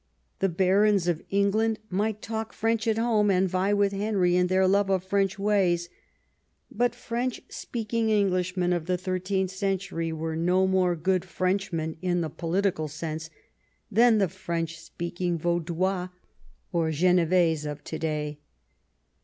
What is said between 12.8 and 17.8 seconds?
sense than the French speaking Vaudois or Genevese